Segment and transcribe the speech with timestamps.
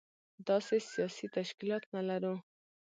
[0.47, 2.35] داسې سياسي تشکيلات نه لرو.